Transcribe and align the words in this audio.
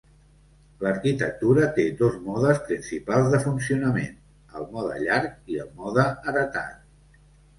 L'arquitectura 0.85 1.65
té 1.75 1.83
dos 1.99 2.15
modes 2.29 2.61
principals 2.69 3.29
de 3.35 3.41
funcionament: 3.45 4.15
el 4.61 4.65
mode 4.73 4.97
llarg 5.05 5.55
i 5.57 5.59
el 5.65 5.71
mode 5.83 6.07
heretat. 6.33 7.21